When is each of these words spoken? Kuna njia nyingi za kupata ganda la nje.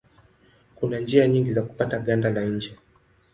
Kuna 0.75 0.99
njia 0.99 1.27
nyingi 1.27 1.51
za 1.51 1.61
kupata 1.63 1.99
ganda 1.99 2.29
la 2.29 2.41
nje. 2.45 2.77